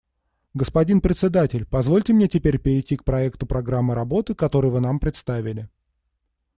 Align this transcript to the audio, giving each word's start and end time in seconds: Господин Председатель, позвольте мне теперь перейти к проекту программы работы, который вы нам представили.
Господин 0.55 0.99
Председатель, 0.99 1.63
позвольте 1.67 2.11
мне 2.11 2.27
теперь 2.27 2.57
перейти 2.57 2.97
к 2.97 3.03
проекту 3.03 3.45
программы 3.45 3.93
работы, 3.93 4.33
который 4.33 4.71
вы 4.71 4.79
нам 4.79 4.99
представили. 4.99 5.69